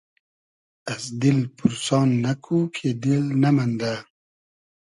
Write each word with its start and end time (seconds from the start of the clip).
از 0.93 1.03
دیل 1.21 1.39
پورسان 1.57 2.07
نئکو 2.23 2.57
کی 2.75 2.89
دیل 3.03 3.25
نئمئندۂ 3.41 3.93